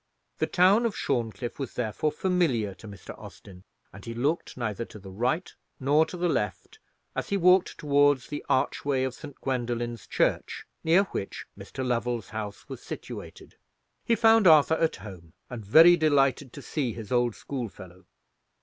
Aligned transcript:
The 0.39 0.47
town 0.47 0.87
of 0.87 0.95
Shorncliffe 0.97 1.59
was 1.59 1.75
therefore 1.75 2.11
familiar 2.11 2.73
to 2.73 2.87
Mr. 2.87 3.15
Austin; 3.19 3.65
and 3.93 4.03
he 4.03 4.15
looked 4.15 4.57
neither 4.57 4.83
to 4.83 4.97
the 4.97 5.11
right 5.11 5.53
nor 5.79 6.07
to 6.07 6.17
the 6.17 6.27
left 6.27 6.79
as 7.15 7.29
he 7.29 7.37
walked 7.37 7.77
towards 7.77 8.25
the 8.27 8.43
archway 8.49 9.03
of 9.03 9.13
St. 9.13 9.39
Gwendoline's 9.41 10.07
Church, 10.07 10.65
near 10.83 11.03
which 11.03 11.45
Mr. 11.55 11.85
Lovell's 11.85 12.29
house 12.29 12.67
was 12.67 12.81
situated. 12.81 13.57
He 14.03 14.15
found 14.15 14.47
Arthur 14.47 14.73
at 14.77 14.95
home, 14.95 15.33
and 15.51 15.63
very 15.63 15.95
delighted 15.95 16.51
to 16.53 16.63
see 16.63 16.93
his 16.93 17.11
old 17.11 17.35
schoolfellow. 17.35 18.07